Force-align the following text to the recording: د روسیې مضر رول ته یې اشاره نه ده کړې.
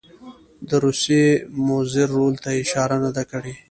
د 0.67 0.69
روسیې 0.85 1.23
مضر 1.67 2.07
رول 2.15 2.33
ته 2.43 2.49
یې 2.55 2.59
اشاره 2.63 2.97
نه 3.03 3.11
ده 3.15 3.23
کړې. 3.31 3.53